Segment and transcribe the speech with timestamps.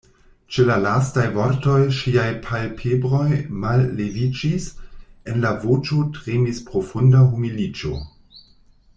[0.55, 3.27] Ĉe la lastaj vortoj ŝiaj palpebroj
[3.65, 4.65] malleviĝis;
[5.33, 7.93] en la voĉo tremis profunda humiliĝo.